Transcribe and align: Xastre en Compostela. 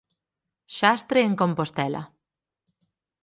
Xastre 0.77 1.19
en 1.27 1.33
Compostela. 1.41 2.03